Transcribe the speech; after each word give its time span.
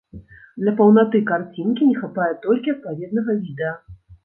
Для 0.61 0.71
паўнаты 0.79 1.21
карцінкі 1.33 1.89
не 1.91 1.95
хапае 2.01 2.31
толькі 2.47 2.75
адпаведнага 2.77 3.39
відэа. 3.45 3.79